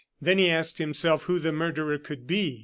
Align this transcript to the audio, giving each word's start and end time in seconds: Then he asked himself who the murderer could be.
Then 0.19 0.39
he 0.39 0.49
asked 0.49 0.79
himself 0.79 1.25
who 1.25 1.37
the 1.37 1.51
murderer 1.51 1.99
could 1.99 2.25
be. 2.25 2.59